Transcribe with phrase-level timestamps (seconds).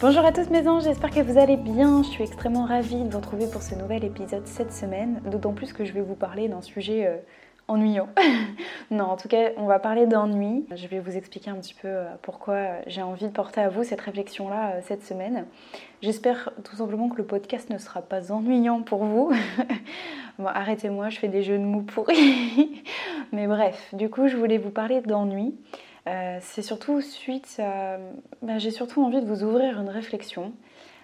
[0.00, 2.04] Bonjour à tous mes anges, j'espère que vous allez bien.
[2.04, 5.72] Je suis extrêmement ravie de vous retrouver pour ce nouvel épisode cette semaine, d'autant plus
[5.72, 7.16] que je vais vous parler d'un sujet euh,
[7.66, 8.08] ennuyant.
[8.92, 10.66] non, en tout cas, on va parler d'ennui.
[10.72, 13.82] Je vais vous expliquer un petit peu euh, pourquoi j'ai envie de porter à vous
[13.82, 15.46] cette réflexion-là euh, cette semaine.
[16.00, 19.32] J'espère tout simplement que le podcast ne sera pas ennuyant pour vous.
[20.38, 22.84] bon, arrêtez-moi, je fais des jeux de mots pourris.
[23.32, 25.56] Mais bref, du coup, je voulais vous parler d'ennui.
[26.08, 27.98] Euh, c'est surtout suite à...
[28.42, 30.52] Ben, j'ai surtout envie de vous ouvrir une réflexion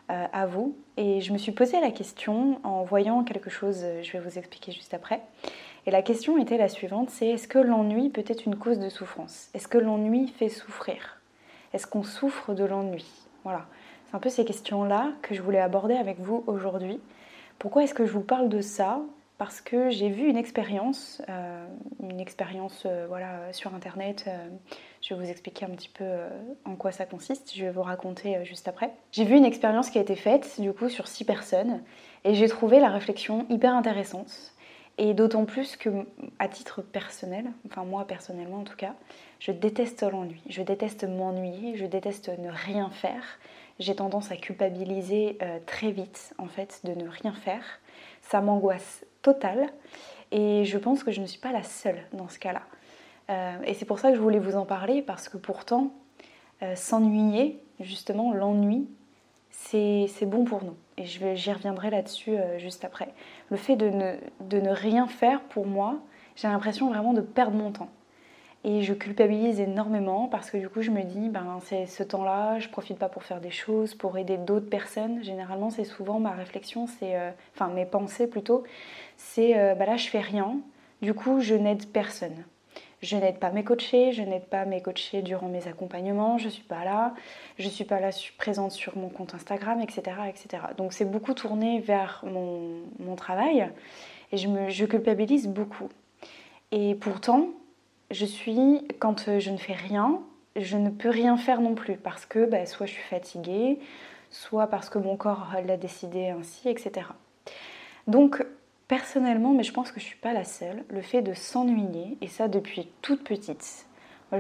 [0.09, 0.77] à vous.
[0.99, 4.71] Et je me suis posé la question en voyant quelque chose, je vais vous expliquer
[4.71, 5.23] juste après.
[5.87, 8.91] Et la question était la suivante, c'est est-ce que l'ennui peut être une cause de
[8.91, 9.49] souffrance?
[9.55, 11.21] Est-ce que l'ennui fait souffrir?
[11.73, 13.07] Est-ce qu'on souffre de l'ennui?
[13.45, 13.67] Voilà,
[14.07, 17.01] c'est un peu ces questions-là que je voulais aborder avec vous aujourd'hui.
[17.59, 19.01] Pourquoi est-ce que je vous parle de ça?
[19.37, 21.67] Parce que j'ai vu une expérience, euh,
[22.01, 24.25] une expérience euh, voilà, sur Internet.
[24.29, 24.49] Euh,
[25.01, 26.05] je vais vous expliquer un petit peu
[26.65, 27.53] en quoi ça consiste.
[27.55, 28.93] Je vais vous raconter juste après.
[29.11, 31.83] J'ai vu une expérience qui a été faite du coup sur six personnes
[32.23, 34.55] et j'ai trouvé la réflexion hyper intéressante
[34.97, 35.91] et d'autant plus que,
[36.39, 38.95] à titre personnel, enfin moi personnellement en tout cas,
[39.41, 40.41] je déteste l'ennui.
[40.49, 43.25] Je déteste m'ennuyer, je déteste ne rien faire.
[43.81, 47.65] J'ai tendance à culpabiliser très vite en fait de ne rien faire.
[48.23, 49.67] Ça m'angoisse totale
[50.31, 52.63] et je pense que je ne suis pas la seule dans ce cas-là.
[53.31, 55.93] Euh, et c'est pour ça que je voulais vous en parler parce que pourtant,
[56.63, 58.89] euh, s'ennuyer, justement, l'ennui,
[59.51, 60.77] c'est bon pour nous.
[60.99, 63.09] Et j'y reviendrai là-dessus euh, juste après.
[63.51, 66.01] Le fait de ne, de ne rien faire pour moi,
[66.37, 67.89] j'ai l'impression vraiment de perdre mon temps.
[68.67, 72.59] Et je culpabilise énormément parce que du coup je me dis, ben c'est ce temps-là,
[72.61, 75.23] je profite pas pour faire des choses, pour aider d'autres personnes.
[75.23, 78.65] Généralement c'est souvent ma réflexion, c'est, euh, enfin mes pensées plutôt,
[79.19, 80.57] c'est, euh, ben là je fais rien,
[81.03, 82.45] du coup je n'aide personne.
[83.03, 86.51] Je n'aide pas mes coachés, je n'aide pas mes coachés durant mes accompagnements, je ne
[86.51, 87.13] suis pas là,
[87.59, 88.09] je ne suis pas là
[88.39, 90.17] présente sur mon compte Instagram, etc.
[90.27, 90.63] etc.
[90.79, 93.71] Donc c'est beaucoup tourné vers mon, travail
[94.33, 95.91] et je, me, je culpabilise beaucoup.
[96.73, 97.51] Et pourtant,
[98.15, 100.21] je suis, quand je ne fais rien,
[100.57, 103.79] je ne peux rien faire non plus parce que bah, soit je suis fatiguée,
[104.31, 107.07] soit parce que mon corps l'a décidé ainsi, etc.
[108.07, 108.45] Donc
[108.89, 112.19] Personnellement, mais je pense que je ne suis pas la seule, le fait de s'ennuyer,
[112.21, 113.87] et ça depuis toute petite.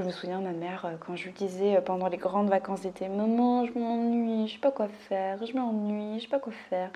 [0.00, 2.80] Je me souviens, ma mère, euh, quand je lui disais euh, pendant les grandes vacances
[2.80, 6.52] d'été, Maman, je m'ennuie, je sais pas quoi faire, je m'ennuie, je sais pas quoi
[6.68, 6.90] faire.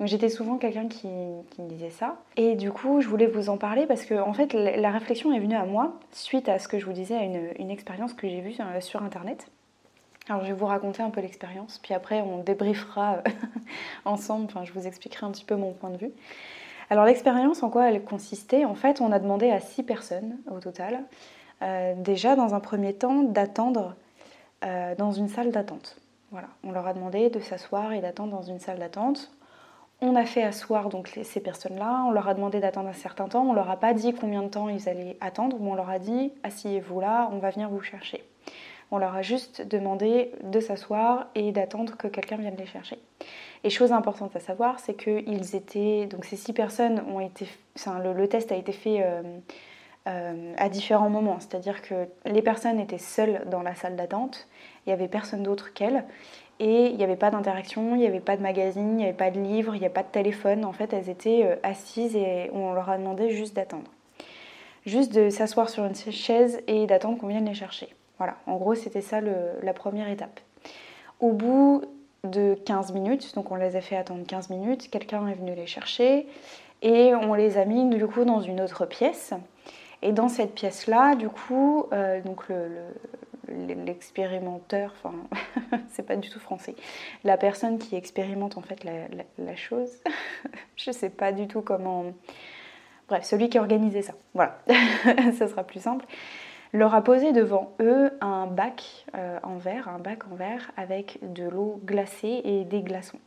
[0.00, 2.16] Donc, j'étais souvent quelqu'un qui, me disait ça.
[2.36, 5.38] Et du coup, je voulais vous en parler parce que, en fait, la réflexion est
[5.38, 8.40] venue à moi suite à ce que je vous disais, à une, expérience que j'ai
[8.40, 9.46] vue euh, sur Internet.
[10.28, 13.24] Alors je vais vous raconter un peu l'expérience, puis après on débriefera
[14.04, 16.12] ensemble, enfin je vous expliquerai un petit peu mon point de vue.
[16.90, 18.64] Alors l'expérience, en quoi elle consistait?
[18.64, 21.02] En fait, on a demandé à six personnes au total,
[21.62, 23.94] euh, déjà dans un premier temps, d'attendre
[24.64, 25.96] euh, dans une salle d'attente.
[26.30, 29.30] Voilà, on leur a demandé de s'asseoir et d'attendre dans une salle d'attente.
[30.00, 33.44] On a fait asseoir donc ces personnes-là, on leur a demandé d'attendre un certain temps,
[33.48, 36.32] on leur a pas dit combien de temps ils allaient attendre, on leur a dit
[36.42, 38.24] asseyez-vous là, on va venir vous chercher.
[38.90, 42.98] On leur a juste demandé de s'asseoir et d'attendre que quelqu'un vienne les chercher.
[43.64, 47.46] Et chose importante à savoir, c'est que ils étaient, donc ces six personnes ont été,
[47.86, 49.22] le, test a été fait euh,
[50.08, 54.48] euh, à différents moments, c'est-à-dire que les personnes étaient seules dans la salle d'attente,
[54.84, 56.04] il n'y avait personne d'autre qu'elles,
[56.58, 59.12] et il n'y avait pas d'interaction, il n'y avait pas de magazine, il n'y avait
[59.12, 60.64] pas de livre, il n'y avait pas de téléphone.
[60.64, 63.90] En fait, elles étaient euh, assises et on leur a demandé juste d'attendre.
[64.86, 67.88] Juste de s'asseoir sur une chaise et d'attendre qu'on vienne les chercher.
[68.18, 70.40] Voilà, en gros, c'était ça la première étape.
[71.20, 71.82] Au bout
[72.24, 75.66] de 15 minutes, donc on les a fait attendre 15 minutes, quelqu'un est venu les
[75.66, 76.26] chercher
[76.82, 79.34] et on les a mis du coup dans une autre pièce.
[80.02, 82.46] Et dans cette pièce-là, du coup, euh, donc
[83.48, 85.14] l'expérimenteur, enfin,
[85.90, 86.74] c'est pas du tout français,
[87.24, 89.90] la personne qui expérimente en fait la, chose,
[90.76, 92.06] je sais pas du tout comment.
[93.08, 94.58] Bref, celui qui organisait ça, voilà,
[95.38, 96.06] ça sera plus simple
[96.72, 101.18] leur a posé devant eux un bac euh, en verre, un bac en verre avec
[101.22, 103.18] de l'eau glacée et des glaçons.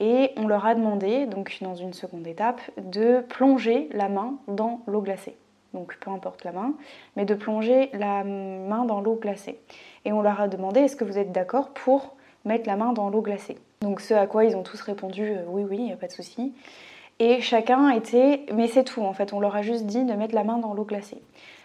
[0.00, 4.82] Et on leur a demandé, donc dans une seconde étape, de plonger la main dans
[4.86, 5.36] l'eau glacée.
[5.74, 6.74] Donc peu importe la main,
[7.16, 9.58] mais de plonger la main dans l'eau glacée.
[10.04, 13.10] Et on leur a demandé est-ce que vous êtes d'accord pour mettre la main dans
[13.10, 13.58] l'eau glacée?
[13.80, 16.06] Donc ce à quoi ils ont tous répondu euh, oui, oui, il n'y a pas
[16.06, 16.52] de souci.
[17.20, 20.34] Et chacun était, mais c'est tout en fait, on leur a juste dit de mettre
[20.34, 21.20] la main dans l'eau glacée.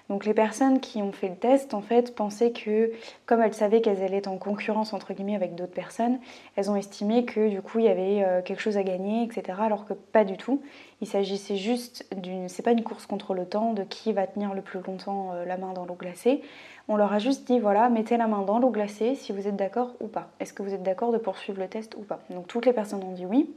[0.09, 2.91] Donc les personnes qui ont fait le test, en fait, pensaient que,
[3.25, 6.19] comme elles savaient qu'elles allaient être en concurrence, entre guillemets, avec d'autres personnes,
[6.55, 9.59] elles ont estimé que, du coup, il y avait euh, quelque chose à gagner, etc.
[9.61, 10.61] Alors que pas du tout.
[11.01, 12.49] Il s'agissait juste d'une...
[12.49, 15.45] C'est pas une course contre le temps, de qui va tenir le plus longtemps euh,
[15.45, 16.41] la main dans l'eau glacée.
[16.89, 19.55] On leur a juste dit, voilà, mettez la main dans l'eau glacée si vous êtes
[19.55, 20.29] d'accord ou pas.
[20.41, 22.19] Est-ce que vous êtes d'accord de poursuivre le test ou pas?
[22.29, 23.49] Donc toutes les personnes ont dit oui,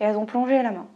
[0.00, 0.86] et elles ont plongé la main.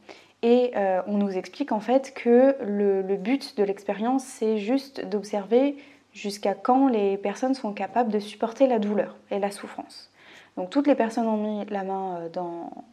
[0.43, 5.77] Et euh, on nous explique en fait que le, but de l'expérience, c'est juste d'observer
[6.13, 10.11] jusqu'à quand les personnes sont capables de supporter la douleur et la souffrance.
[10.57, 12.29] Donc toutes les personnes ont mis la main euh,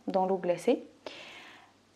[0.07, 0.83] dans l'eau glacée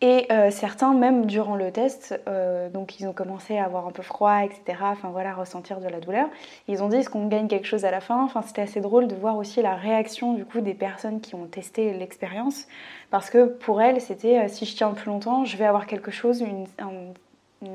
[0.06, 3.92] et euh, certains, même durant le test, euh, donc ils ont commencé à avoir un
[3.92, 4.80] peu froid, etc.
[4.82, 6.28] Enfin voilà, ressentir de la douleur.
[6.68, 8.22] Ils ont dit est-ce qu'on gagne quelque chose à la fin?
[8.22, 11.46] Enfin c'était assez drôle de voir aussi la réaction du coup des personnes qui ont
[11.46, 12.68] testé l'expérience,
[13.12, 16.12] parce que pour elles c'était euh, si je tiens plus longtemps, je vais avoir quelque
[16.12, 16.66] chose, une,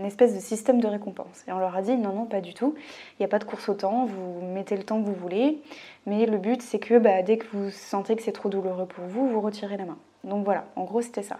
[0.04, 1.44] espèce de système de récompense.
[1.48, 2.74] Et on leur a dit non non pas du tout.
[3.18, 4.04] Il n'y a pas de course au temps.
[4.04, 5.62] Vous mettez le temps que vous voulez,
[6.04, 9.06] mais le but c'est que bah, dès que vous sentez que c'est trop douloureux pour
[9.06, 9.96] vous, vous retirez la main.
[10.24, 11.38] Donc voilà, en gros c'était ça.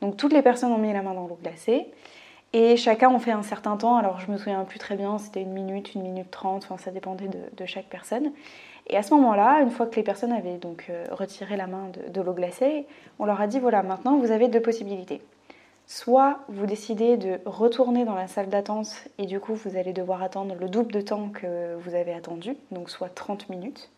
[0.00, 1.86] Donc toutes les personnes ont mis la main dans l'eau glacée
[2.52, 3.96] et chacun ont fait un certain temps.
[3.96, 6.90] Alors je me souviens plus très bien, c'était une minute, une minute trente, enfin ça
[6.90, 8.32] dépendait de, chaque personne.
[8.88, 11.90] Et à ce moment-là, une fois que les personnes avaient donc euh, retiré la main
[12.08, 12.86] de, l'eau glacée,
[13.18, 15.20] on leur a dit voilà, maintenant vous avez deux possibilités.
[15.88, 20.22] Soit vous décidez de retourner dans la salle d'attente et du coup vous allez devoir
[20.22, 23.90] attendre le double de temps que vous avez attendu, donc soit 30 minutes.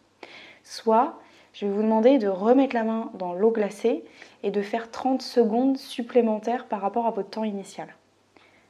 [0.65, 1.15] Soit
[1.53, 4.05] je vais vous demander de remettre la main dans l'eau glacée
[4.43, 7.89] et de faire 30 secondes supplémentaires par rapport à votre temps initial.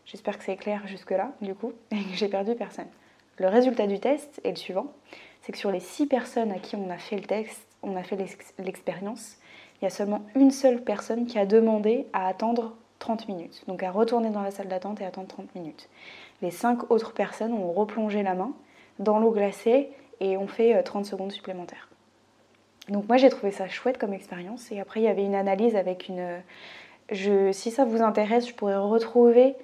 [0.06, 2.86] J'espère que c'est clair jusque-là, du coup, et que j'ai perdu personne.
[3.36, 4.86] Le résultat du test est le suivant,
[5.42, 8.02] c'est que sur les 6 personnes à qui on a fait le test, on a
[8.02, 8.18] fait
[8.58, 9.36] l'expérience,
[9.80, 13.82] il y a seulement une seule personne qui a demandé à attendre 30 minutes, donc
[13.82, 15.88] à retourner dans la salle d'attente et attendre 30 minutes.
[16.42, 18.52] Les 5 autres personnes ont replongé la main
[18.98, 19.90] dans l'eau glacée
[20.20, 21.88] et ont fait 30 euh, secondes supplémentaires.
[22.88, 24.70] Donc moi j'ai trouvé ça chouette comme expérience.
[24.72, 26.40] Et après il y avait une analyse avec une...
[27.10, 29.54] Je, si ça vous intéresse, je pourrais retrouver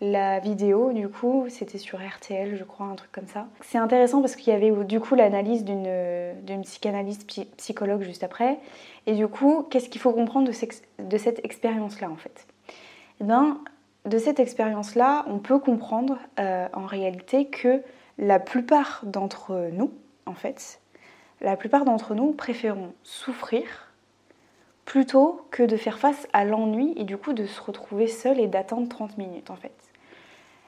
[0.00, 3.46] la vidéo du coup, c'était sur RTL je crois, un truc comme ça.
[3.62, 8.58] C'est intéressant parce qu'il y avait du coup l'analyse d'une psychanalyste psychologue juste après.
[9.06, 12.46] Et du coup, qu'est-ce qu'il faut comprendre de, cette expérience-là en fait?
[13.20, 13.60] Eh bien,
[14.04, 17.82] de cette expérience-là, on peut comprendre euh, en réalité que
[18.18, 19.90] la plupart d'entre nous,
[20.26, 20.80] en fait,
[21.44, 23.92] la plupart d'entre nous préférons souffrir
[24.84, 28.48] plutôt que de faire face à l'ennui et du coup de se retrouver seul et
[28.48, 29.74] d'attendre 30 minutes en fait.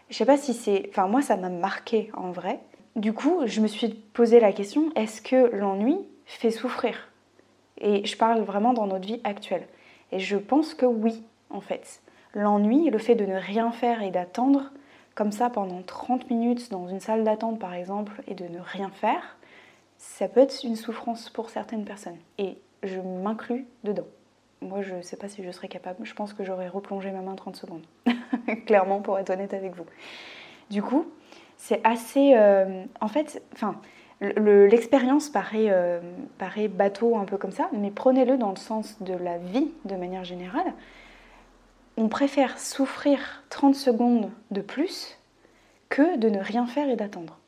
[0.09, 0.87] Je sais pas si c'est.
[0.91, 2.61] Enfin, moi ça m'a marqué en vrai.
[2.95, 7.11] Du coup, je me suis posé la question est-ce que l'ennui fait souffrir?
[7.79, 9.67] Et je parle vraiment dans notre vie actuelle.
[10.13, 12.01] Et je pense que oui, en fait.
[12.33, 14.71] L'ennui, le fait de ne rien faire et d'attendre
[15.15, 18.91] comme ça pendant 30 minutes dans une salle d'attente par exemple et de ne rien
[18.91, 19.37] faire,
[19.99, 22.19] ça peut être une souffrance pour certaines personnes.
[22.39, 24.07] Et je m'inclus dedans.
[24.63, 26.05] Moi, je ne sais pas si je serais capable.
[26.05, 27.85] Je pense que j'aurais replongé ma main 30 secondes.
[28.67, 29.87] Clairement, pour être honnête avec vous.
[30.71, 31.07] Du coup,
[31.57, 32.35] c'est assez...
[32.35, 33.77] Euh, en fait, enfin...
[34.21, 36.01] L'expérience paraît, euh,
[36.39, 39.95] paraît bateau un peu comme ça, mais prenez-le dans le sens de la vie de
[39.95, 40.73] manière générale.
[41.99, 45.19] On préfère souffrir 30 secondes de plus
[45.91, 47.39] que de ne rien faire et d'attendre.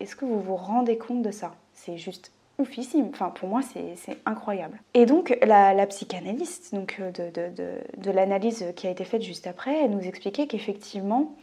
[0.00, 1.54] Est-ce que vous vous rendez compte de ça?
[1.76, 3.10] C'est juste oufissime.
[3.12, 4.80] Enfin, pour moi, c'est incroyable.
[4.94, 9.90] Et donc, la, psychanalyste donc, euh, de, l'analyse qui a été faite juste après, elle
[9.90, 11.34] nous expliquait qu'effectivement,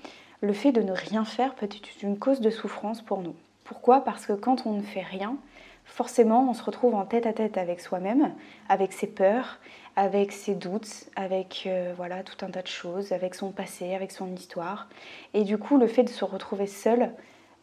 [0.42, 3.36] le fait de ne rien faire peut être une cause de souffrance pour nous.
[3.64, 4.02] Pourquoi?
[4.04, 5.38] Parce que quand on ne fait rien,
[5.86, 8.34] forcément, on se retrouve en tête à tête avec soi-même,
[8.68, 9.60] avec ses peurs,
[9.96, 14.12] avec ses doutes, avec euh, voilà tout un tas de choses, avec son passé, avec
[14.12, 14.90] son histoire.
[15.34, 17.12] Et du coup, le fait de se retrouver seul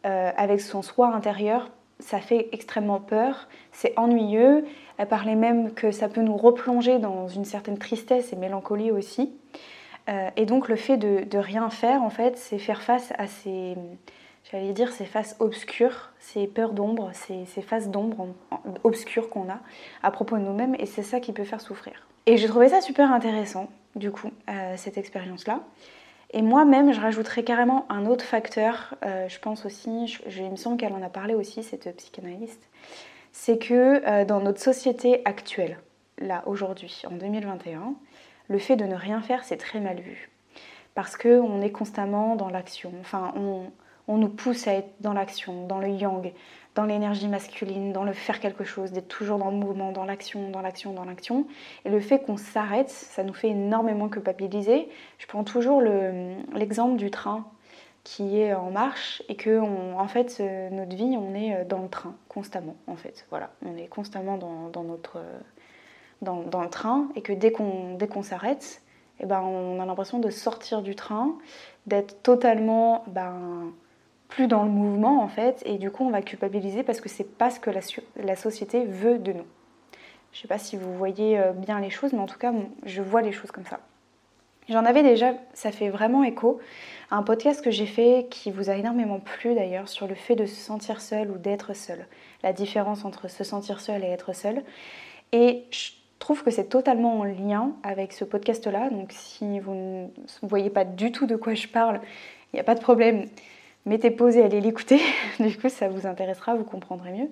[0.05, 1.69] euh, avec son soi intérieur
[2.01, 4.65] ça fait extrêmement peur, c'est ennuyeux.
[4.97, 9.33] Elle parlait même que ça peut nous replonger dans une certaine tristesse et mélancolie aussi.
[10.09, 13.75] Euh, et donc le fait de, rien faire, en fait, c'est faire face à ces,
[14.51, 18.27] j'allais dire, ces faces obscures, ces peurs d'ombre, ces, faces d'ombre
[18.83, 19.59] obscures qu'on a
[20.03, 22.07] à propos de nous-mêmes, et c'est ça qui peut faire souffrir.
[22.25, 25.61] Et j'ai trouvé ça super intéressant, du coup, euh, cette expérience-là.
[26.33, 30.77] Et moi-même, je rajouterais carrément un autre facteur, euh, je pense aussi, il me semble
[30.77, 32.69] qu'elle en a parlé aussi, cette psychanalyste,
[33.33, 35.79] c'est que euh, dans notre société actuelle,
[36.17, 37.95] là, aujourd'hui, en 2021,
[38.47, 40.29] le fait de ne rien faire, c'est très mal vu.
[40.95, 42.91] Parce qu'on est constamment dans l'action.
[43.01, 43.71] Enfin, on
[44.17, 46.31] nous pousse à être dans l'action, dans le yang,
[46.75, 50.49] dans l'énergie masculine, dans le faire quelque chose, d'être toujours dans le mouvement, dans l'action,
[50.49, 51.47] dans l'action, dans l'action.
[51.85, 54.87] Et le fait qu'on s'arrête, ça nous fait énormément culpabiliser.
[55.17, 57.45] Je prends toujours l'exemple du train
[58.03, 59.61] qui est en marche et que
[60.07, 63.77] fait euh, notre vie on est euh, dans le train constamment en fait voilà on
[63.77, 65.39] est constamment dans, notre euh,
[66.63, 68.81] le train et que dès qu'on dès qu'on s'arrête
[69.19, 71.35] eh ben on a l'impression de sortir du train
[71.85, 73.71] d'être totalement ben,
[74.31, 77.37] plus dans le mouvement en fait et du coup on va culpabiliser parce que c'est
[77.37, 77.81] pas ce que la,
[78.15, 79.45] la, société veut de nous.
[80.31, 82.53] Je sais pas si vous voyez euh, bien les choses mais en tout cas
[82.85, 83.79] je vois les choses comme ça.
[84.69, 86.59] J'en avais déjà, ça fait vraiment écho
[87.09, 90.45] un podcast que j'ai fait qui vous a énormément plu d'ailleurs sur le fait de
[90.45, 92.07] se sentir seul ou d'être seul,
[92.41, 94.63] la différence entre se sentir seul et être seul.
[95.33, 98.89] Et je trouve que c'est totalement en lien avec ce podcast-là.
[98.91, 101.99] Donc si vous ne voyez pas du tout de quoi je parle,
[102.53, 103.25] il n'y a pas de problème
[103.85, 104.99] mettez pause et allez l'écouter.
[105.39, 107.29] du coup, ça vous intéressera, vous comprendrez mieux.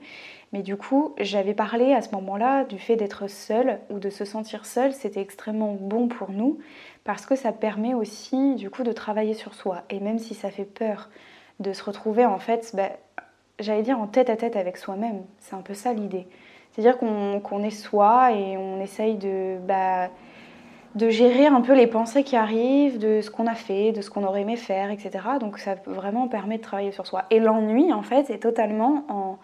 [0.51, 4.25] Mais du coup, j'avais parlé à ce moment-là du fait d'être seul ou de se
[4.25, 4.93] sentir seul.
[4.93, 6.59] C'était extrêmement bon pour nous
[7.03, 9.83] parce que ça permet aussi, du coup, de travailler sur soi.
[9.89, 11.09] Et même si ça fait peur
[11.59, 12.89] de se retrouver, en fait, bah,
[13.59, 15.23] j'allais dire en tête à tête avec soi-même.
[15.39, 16.27] C'est un peu ça l'idée.
[16.71, 19.57] C'est-à-dire qu'on est soi et on essaye de.
[19.67, 20.09] Bah,
[20.99, 24.09] de gérer un peu les pensées qui arrivent, de ce qu'on a fait, de ce
[24.09, 25.11] qu'on aurait aimé faire, etc.
[25.39, 27.23] Donc ça vraiment permet de travailler sur soi.
[27.31, 29.39] Et l'ennui, en fait, est totalement en,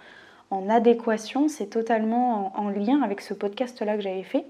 [0.70, 4.46] adéquation, c'est totalement en, lien avec ce podcast-là que j'avais fait.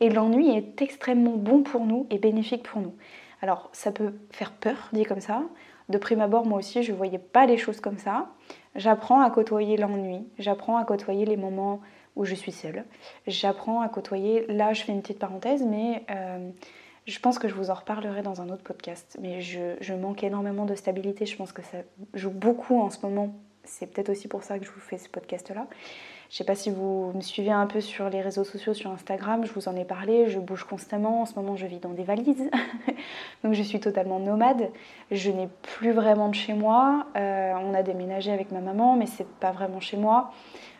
[0.00, 2.94] Et l'ennui est extrêmement bon pour nous et bénéfique pour nous.
[3.42, 5.42] Alors ça peut faire peur, dit comme ça.
[5.88, 8.28] De prime abord, moi aussi, je ne voyais pas les choses comme ça.
[8.74, 11.80] J'apprends à côtoyer l'ennui, j'apprends à côtoyer les moments
[12.16, 12.84] où je suis seule.
[13.26, 14.46] J'apprends à côtoyer.
[14.48, 16.50] Là, je fais une petite parenthèse, mais euh,
[17.06, 19.18] je pense que je vous en reparlerai dans un autre podcast.
[19.20, 21.26] Mais je, manque énormément de stabilité.
[21.26, 21.78] Je pense que ça
[22.14, 23.34] joue beaucoup en ce moment.
[23.64, 25.66] C'est peut-être aussi pour ça que je vous fais ce podcast-là.
[26.30, 28.90] Je ne sais pas si vous me suivez un peu sur les réseaux sociaux, sur
[28.90, 31.90] Instagram, je vous en ai parlé, je bouge constamment, en ce moment je vis dans
[31.90, 32.50] des valises,
[33.44, 34.70] donc je suis totalement nomade,
[35.10, 39.06] je n'ai plus vraiment de chez moi, euh, on a déménagé avec ma maman mais
[39.06, 40.32] c'est pas vraiment chez moi,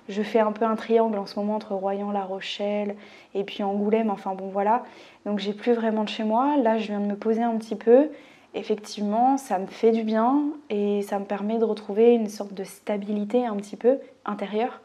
[0.09, 2.97] je fais un peu un triangle en ce moment entre Royan, La Rochelle
[3.35, 4.11] et puis Angoulême.
[4.11, 4.85] Enfin bon voilà.
[5.27, 6.57] Donc j'ai plus vraiment de chez moi.
[6.57, 8.11] Là je viens de me poser un petit peu.
[8.57, 12.63] Effectivement, ça me fait du bien et ça me permet de retrouver une sorte de
[12.63, 14.81] stabilité un petit peu intérieure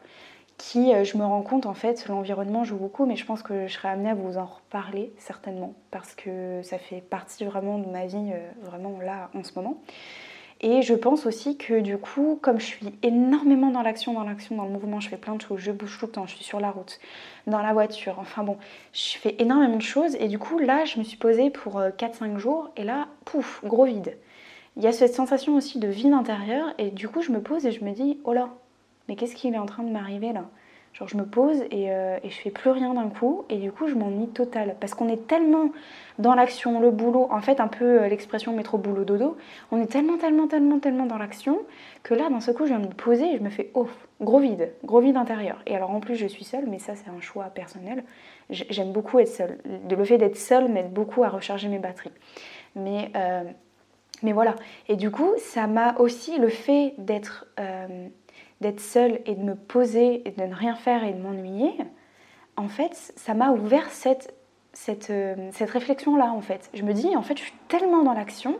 [0.60, 3.66] qui, euh, je me rends compte en fait, l'environnement joue beaucoup, mais je pense que
[3.66, 7.86] je serai amenée à vous en reparler certainement parce que ça fait partie vraiment de
[7.86, 9.80] ma vie, euh, vraiment là en ce moment.
[10.62, 14.56] Et je pense aussi que du coup, comme je suis énormément dans l'action, dans l'action,
[14.56, 16.44] dans le mouvement, je fais plein de choses, je bouge tout le temps, je suis
[16.44, 17.00] sur la route,
[17.46, 18.58] dans la voiture, enfin bon,
[18.92, 20.16] je fais énormément de choses.
[20.16, 23.62] Et du coup, là, je me suis posée pour 4-5 euh, jours et là, pouf,
[23.64, 24.18] gros vide.
[24.76, 27.64] Il y a cette sensation aussi de vide intérieur et du coup, je me pose
[27.64, 28.50] et je me dis, oh là,
[29.08, 30.44] mais qu'est-ce qui est en train de m'arriver là?
[30.92, 33.70] Genre je me pose et, euh, et, je fais plus rien d'un coup et du
[33.70, 35.70] coup je m'ennuie total parce qu'on est tellement
[36.18, 39.36] dans l'action, le boulot, en fait un peu euh, l'expression métro boulot dodo,
[39.70, 41.60] on est tellement tellement tellement tellement dans l'action
[42.02, 43.86] que là d'un ce coup je viens de me poser et je me fais oh
[44.20, 45.62] gros vide, gros vide intérieur.
[45.66, 48.02] Et alors en plus je suis seule mais ça c'est un choix personnel.
[48.50, 49.58] J'aime beaucoup être seule.
[49.88, 52.10] Le fait d'être seule m'aide beaucoup à recharger mes batteries.
[52.74, 53.44] Mais euh,
[54.22, 54.56] mais voilà.
[54.88, 57.46] Et du coup ça m'a aussi le fait d'être
[58.60, 61.72] d'être seule et de me poser et de ne rien faire et de m'ennuyer,
[62.56, 64.34] en fait, ça m'a ouvert cette,
[65.10, 66.70] euh, réflexion-là, en fait.
[66.74, 68.58] Je me dis, en fait, je suis tellement dans l'action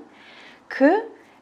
[0.69, 0.91] que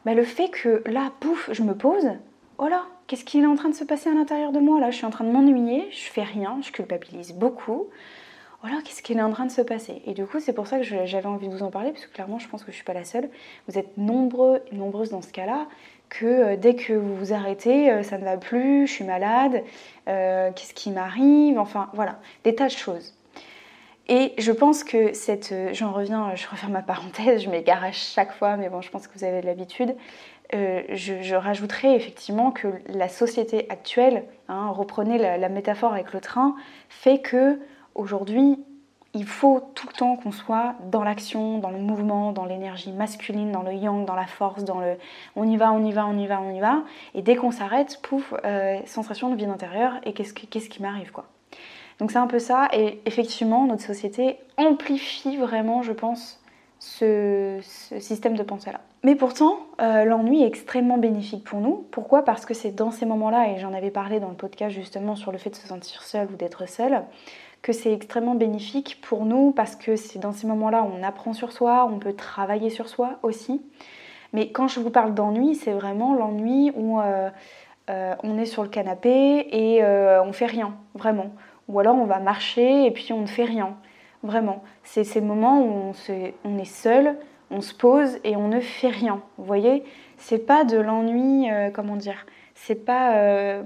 [0.05, 2.09] bah, le fait que là, pouf, je me pose,
[2.57, 4.79] oh là, qu'est-ce qui est en train de se passer à l'intérieur de moi?
[4.79, 7.87] Là, je suis en train de m'ennuyer, je fais rien, je culpabilise beaucoup.
[8.63, 10.01] Oh qu'est-ce qui est en train de se passer?
[10.05, 12.13] Et du coup, c'est pour ça que j'avais envie de vous en parler, parce que
[12.13, 13.29] clairement, je pense que je ne suis pas la seule.
[13.67, 15.67] Vous êtes nombreux et nombreuses dans ce cas-là
[16.09, 19.63] que euh, dès que vous vous arrêtez, euh, ça ne va plus, je suis malade,
[20.07, 23.15] euh, qu'est-ce qui m'arrive, enfin voilà, des tas de choses.
[24.07, 28.33] Et je pense que cette, j'en reviens, je referme ma parenthèse, je m'égare à chaque
[28.33, 29.95] fois, mais bon, je pense que vous avez l'habitude.
[30.51, 36.55] je, je, rajouterai effectivement que la société actuelle, hein, reprenez la, métaphore avec le train,
[36.89, 37.59] fait que
[37.95, 38.57] aujourd'hui
[39.13, 43.51] il faut tout le temps qu'on soit dans l'action, dans le mouvement, dans l'énergie masculine,
[43.51, 44.97] dans le yang, dans la force, dans le
[45.35, 46.83] on y va, on y va, on y va, on y va.
[47.15, 51.25] Et dès qu'on s'arrête, pouf, euh, sensation de vide intérieur et qu'est-ce qui, m'arrive quoi.
[51.99, 52.67] Donc c'est un peu ça.
[52.71, 56.41] Et effectivement, notre société amplifie vraiment, je pense,
[56.77, 58.79] ce, système de pensée-là.
[59.03, 61.85] Mais pourtant, euh, l'ennui est extrêmement bénéfique pour nous.
[61.91, 62.23] Pourquoi?
[62.23, 65.31] Parce que c'est dans ces moments-là, et j'en avais parlé dans le podcast justement sur
[65.31, 67.03] le fait de se sentir seul ou d'être seul,
[67.61, 71.51] que c'est extrêmement bénéfique pour nous parce que c'est dans ces moments-là on apprend sur
[71.51, 73.61] soi, on peut travailler sur soi aussi.
[74.33, 77.29] Mais quand je vous parle d'ennui, c'est vraiment l'ennui où euh,
[77.89, 81.31] euh, on est sur le canapé et euh, on fait rien, vraiment.
[81.67, 83.75] Ou alors on va marcher et puis on ne fait rien,
[84.23, 84.63] vraiment.
[84.83, 85.93] C'est ces moments où
[86.43, 87.15] on, est seul,
[87.51, 89.21] on se pose et on ne fait rien.
[89.37, 89.83] Vous voyez
[90.17, 92.25] C'est pas de l'ennui, comment dire
[92.55, 93.61] C'est pas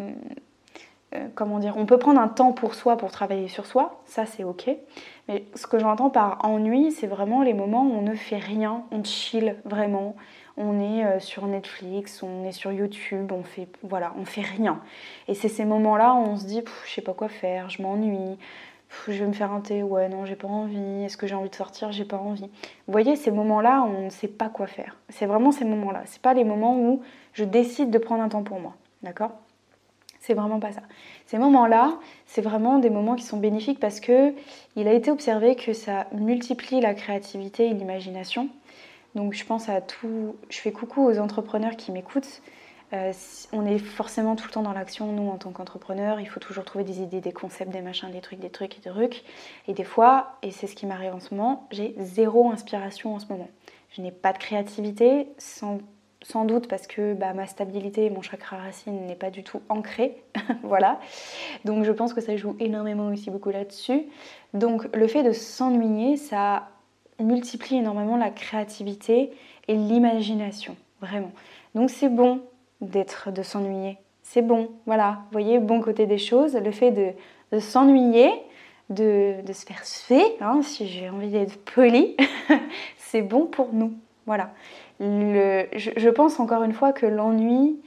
[1.36, 4.44] comment dire, on peut prendre un temps pour soi pour travailler sur soi, ça c'est
[4.44, 4.70] ok.
[5.28, 8.84] Mais ce que j'entends par ennui, c'est vraiment les moments où on ne fait rien,
[8.92, 10.16] on chill vraiment,
[10.58, 14.82] on est euh, sur Netflix, on est sur YouTube, on fait voilà, on fait rien.
[15.28, 18.38] Et c'est ces moments-là où on se dit, je sais pas quoi faire, je m'ennuie,
[19.08, 21.50] je vais me faire un thé, ouais non j'ai pas envie, est-ce que j'ai envie
[21.50, 22.50] de sortir, j'ai pas envie.
[22.88, 24.98] Vous voyez ces moments-là, on ne sait pas quoi faire.
[25.10, 26.04] C'est vraiment ces moments-là.
[26.06, 27.02] C'est pas les moments où
[27.34, 29.32] je décide de prendre un temps pour moi, d'accord?
[30.26, 30.82] C'est vraiment pas ça.
[31.26, 34.34] Ces moments-là, c'est vraiment des moments qui sont bénéfiques parce que
[34.78, 38.48] il a été observé que ça multiplie la créativité et l'imagination.
[39.16, 42.42] Donc je pense à tout, je fais coucou aux entrepreneurs qui m'écoutent.
[42.94, 43.12] Euh,
[43.52, 46.64] on est forcément tout le temps dans l'action, nous en tant qu'entrepreneurs, il faut toujours
[46.64, 49.24] trouver des idées, des concepts, des machins, des trucs, des trucs et des trucs.
[49.68, 53.20] Et des fois, et c'est ce qui m'arrive en ce moment, j'ai zéro inspiration en
[53.20, 53.50] ce moment.
[53.90, 55.80] Je n'ai pas de créativité, sans,
[56.24, 60.24] sans doute parce que bah, ma stabilité, mon chakra racine n'est pas du tout ancré.
[60.64, 61.00] voilà.
[61.66, 64.04] Donc je pense que ça joue énormément aussi beaucoup là-dessus.
[64.54, 66.70] Donc le fait de s'ennuyer, ça
[67.20, 69.32] multiplie énormément la créativité
[69.68, 71.32] et l'imagination, vraiment.
[71.76, 72.42] Donc c'est bon
[72.82, 73.98] d'être, de s'ennuyer.
[74.24, 75.20] C'est bon, voilà.
[75.26, 78.32] Vous voyez, bon côté des choses, le fait de, s'ennuyer,
[78.90, 82.16] de, se faire suer, hein, si j'ai envie d'être poli,
[82.98, 83.94] c'est bon pour nous.
[84.26, 84.52] Voilà.
[85.00, 87.82] Le, je, pense encore une fois que l'ennui,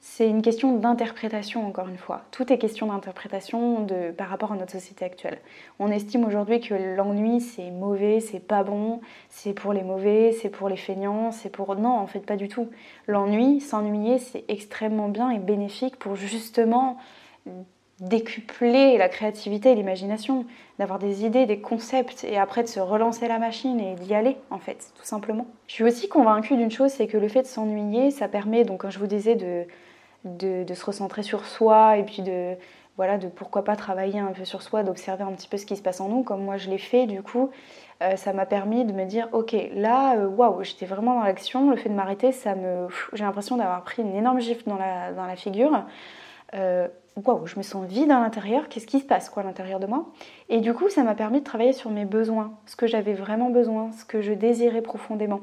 [0.00, 2.22] c'est une question d'interprétation, encore une fois.
[2.30, 5.38] Tout est question d'interprétation par rapport à notre société actuelle.
[5.78, 10.48] On estime aujourd'hui que l'ennui, c'est mauvais, c'est pas bon, c'est pour les mauvais, c'est
[10.48, 11.74] pour les feignants, c'est pour...
[11.76, 12.70] Non, en fait, pas du tout.
[13.08, 16.96] L'ennui, s'ennuyer, c'est extrêmement bien et bénéfique pour justement
[18.00, 20.46] décupler la créativité et l'imagination,
[20.78, 24.38] d'avoir des idées, des concepts et après de se relancer la machine et d'y aller
[24.50, 25.46] en fait, tout simplement.
[25.66, 28.80] Je suis aussi convaincue d'une chose, c'est que le fait de s'ennuyer, ça permet, donc
[28.80, 29.66] comme je vous disais, de,
[30.24, 32.54] de, se recentrer sur soi et puis de,
[32.96, 35.76] voilà, de pourquoi pas travailler un peu sur soi, d'observer un petit peu ce qui
[35.76, 37.50] se passe en nous, comme moi je l'ai fait du coup.
[38.02, 41.68] Euh, ça m'a permis de me dire ok là euh, waouh j'étais vraiment dans l'action
[41.68, 45.12] le fait de m'arrêter ça me j'ai l'impression d'avoir pris une énorme gifle dans la,
[45.12, 45.84] dans la figure
[46.54, 49.80] euh, waouh je me sens vide à l'intérieur qu'est-ce qui se passe quoi à l'intérieur
[49.80, 50.06] de moi?
[50.48, 53.50] Et du coup ça m'a permis de travailler sur mes besoins ce que j'avais vraiment
[53.50, 55.40] besoin ce que je désirais profondément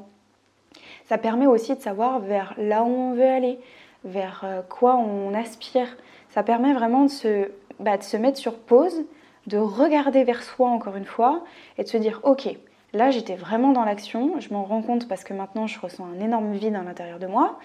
[1.08, 3.58] ça permet aussi de savoir vers là où on veut aller
[4.04, 5.96] vers euh, quoi on aspire.
[6.28, 7.50] Ça permet vraiment de se,
[7.80, 9.04] bah, de se mettre sur pause,
[9.46, 11.44] de regarder vers soi encore une fois
[11.78, 12.48] et de se dire ok,
[12.92, 16.20] là j'étais vraiment dans l'action, je m'en rends compte parce que maintenant je ressens un
[16.20, 17.58] énorme vide à l'intérieur de moi.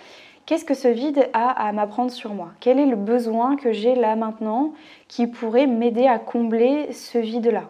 [0.45, 2.49] Qu'est-ce que ce vide a à m'apprendre sur moi?
[2.59, 4.73] Quel est le besoin que j'ai là maintenant
[5.07, 7.69] qui pourrait m'aider à combler ce vide-là?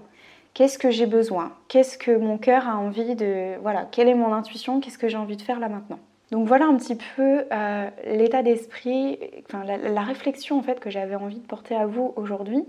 [0.54, 1.52] Qu'est-ce que j'ai besoin?
[1.68, 3.60] Qu'est-ce que mon cœur a envie de...
[3.62, 4.80] Voilà, quelle est mon intuition?
[4.80, 6.00] Qu'est-ce que j'ai envie de faire là maintenant?
[6.32, 9.20] Donc voilà un petit peu euh, l'état d'esprit,
[9.54, 12.66] la, réflexion en fait que j'avais envie de porter à vous aujourd'hui.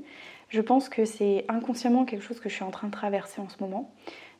[0.50, 3.48] Je pense que c'est inconsciemment quelque chose que je suis en train de traverser en
[3.48, 3.90] ce moment,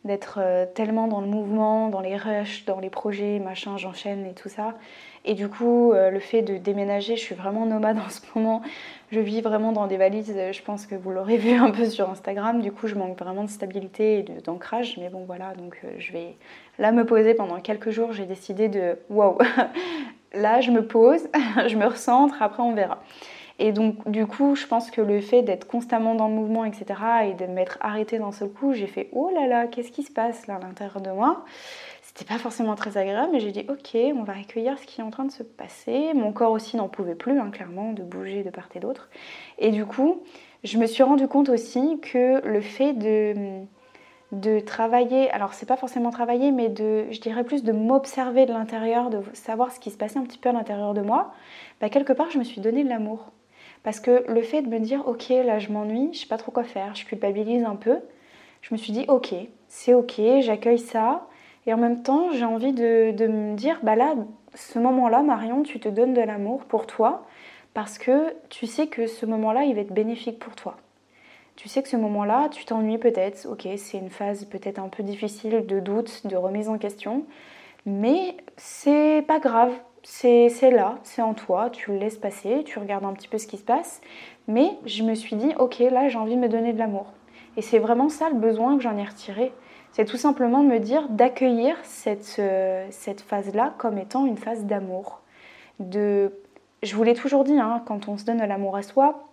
[0.04, 4.34] d'être euh, tellement dans le mouvement, dans les rushs, dans les projets, machin, j'enchaîne et
[4.34, 4.74] tout ça.
[5.24, 8.62] Et du coup, euh, le fait de déménager, je suis vraiment nomade en ce moment.
[9.10, 12.10] Je vis vraiment dans des valises, je pense que vous l'aurez vu un peu sur
[12.10, 12.60] Instagram.
[12.60, 14.96] Du coup, je manque vraiment de stabilité et d'ancrage.
[14.98, 16.36] Mais bon, voilà, donc je vais
[16.78, 19.38] Là, me poser pendant quelques jours, j'ai décidé de wow,
[20.34, 21.28] là, je me pose,
[21.68, 23.00] je me recentre, après on verra.
[23.58, 26.84] Et donc, du coup, je pense que le fait d'être constamment dans le mouvement, etc.,
[27.28, 30.12] et de m'être arrêtée d'un seul coup, j'ai fait oh là là, qu'est-ce qui se
[30.12, 31.44] passe là à l'intérieur de moi?
[32.02, 35.04] C'était pas forcément très agréable, mais j'ai dit ok, on va accueillir ce qui est
[35.04, 36.12] en train de se passer.
[36.14, 39.08] Mon corps aussi n'en pouvait plus, hein, clairement, de bouger de part et d'autre.
[39.58, 40.22] Et du coup,
[40.64, 43.64] je me suis rendu compte aussi que le fait de
[44.32, 48.52] de travailler, alors c'est pas forcément travailler, mais de, je dirais plus de m'observer de
[48.52, 51.32] l'intérieur, de savoir ce qui se passait un petit peu à l'intérieur de moi,
[51.80, 53.30] bah quelque part je me suis donné de l'amour.
[53.84, 56.50] Parce que le fait de me dire, ok, là je m'ennuie, je sais pas trop
[56.50, 57.98] quoi faire, je culpabilise un peu,
[58.62, 59.34] je me suis dit, ok,
[59.68, 61.28] c'est ok, j'accueille ça,
[61.66, 64.14] et en même temps j'ai envie de, me dire, bah là,
[64.54, 67.26] ce moment-là, Marion, tu te donnes de l'amour pour toi,
[67.74, 70.76] parce que tu sais que ce moment-là, il va être bénéfique pour toi.
[71.56, 75.02] Tu sais que ce moment-là, tu t'ennuies peut-être, ok, c'est une phase peut-être un peu
[75.02, 77.26] difficile de doute, de remise en question,
[77.84, 79.72] mais c'est pas grave,
[80.04, 83.46] c'est là, c'est en toi, tu le laisses passer, tu regardes un petit peu ce
[83.46, 84.00] qui se passe,
[84.46, 87.06] mais je me suis dit, ok, là j'ai envie de me donner de l'amour.
[87.56, 89.52] Et c'est vraiment ça le besoin que j'en ai retiré.
[89.92, 92.40] C'est tout simplement de me dire d'accueillir cette,
[92.90, 95.20] cette phase-là comme étant une phase d'amour.
[95.78, 96.32] De...
[96.82, 99.24] Je vous l'ai toujours dit, hein, quand on se donne l'amour à soi,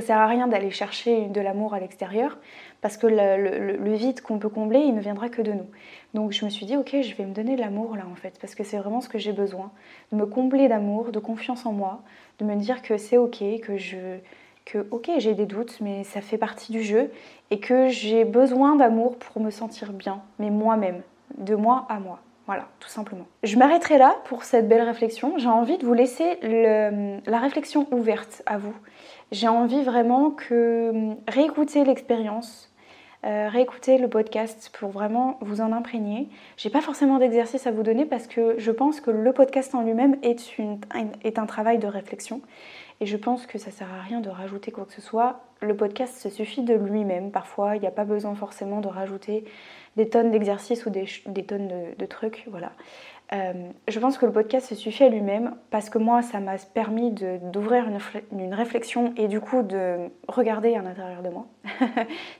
[0.00, 2.38] ça sert à rien d'aller chercher de l'amour à l'extérieur
[2.80, 5.66] parce que le, vide qu'on peut combler, il ne viendra que de nous.
[6.14, 8.38] Donc je me suis dit, ok, je vais me donner de l'amour là en fait,
[8.40, 9.72] parce que c'est vraiment ce que j'ai besoin,
[10.12, 12.02] de me combler d'amour, de confiance en moi,
[12.38, 13.42] de me dire que c'est ok,
[14.64, 17.10] que ok, j'ai des doutes, mais ça fait partie du jeu,
[17.50, 21.02] et que j'ai besoin d'amour pour me sentir bien, mais moi-même,
[21.38, 22.20] de moi à moi.
[22.48, 23.26] Voilà, tout simplement.
[23.42, 25.36] Je m'arrêterai là pour cette belle réflexion.
[25.36, 28.72] J'ai envie de vous laisser la réflexion ouverte à vous.
[29.30, 32.72] J'ai envie vraiment que réécouter l'expérience,
[33.26, 36.28] euh, réécouter le podcast pour vraiment vous en imprégner.
[36.56, 39.82] J'ai pas forcément d'exercice à vous donner parce que je pense que le podcast en
[39.82, 42.40] lui-même est, un travail de réflexion.
[43.00, 45.40] Et je pense que ça sert à rien de rajouter quoi que ce soit.
[45.60, 47.30] Le podcast se suffit de lui-même.
[47.30, 49.44] Parfois, il n'y a pas besoin forcément de rajouter
[49.96, 51.06] des tonnes d'exercices ou des,
[51.44, 52.46] tonnes de, trucs.
[52.48, 52.72] Voilà.
[53.32, 53.52] Euh,
[53.86, 57.10] je pense que le podcast se suffit à lui-même parce que moi, ça m'a permis
[57.12, 57.86] d'ouvrir
[58.32, 61.46] une, réflexion et du coup de regarder à l'intérieur de moi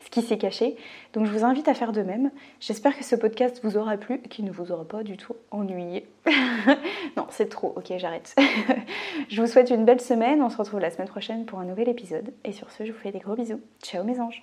[0.04, 0.76] ce qui s'est caché.
[1.12, 2.30] Donc je vous invite à faire de même.
[2.60, 5.34] J'espère que ce podcast vous aura plu et qu'il ne vous aura pas du tout
[5.50, 6.06] ennuyé.
[7.16, 7.74] non, c'est trop.
[7.76, 8.34] Ok, j'arrête.
[9.28, 10.42] je vous souhaite une belle semaine.
[10.42, 12.32] On se retrouve la semaine prochaine pour un nouvel épisode.
[12.44, 13.60] Et sur ce, je vous fais des gros bisous.
[13.82, 14.42] Ciao mes anges